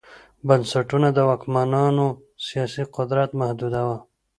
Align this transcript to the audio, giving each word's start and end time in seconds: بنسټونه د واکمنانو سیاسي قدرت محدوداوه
بنسټونه 0.47 1.09
د 1.13 1.19
واکمنانو 1.29 2.07
سیاسي 2.47 2.83
قدرت 2.95 3.29
محدوداوه 3.39 3.97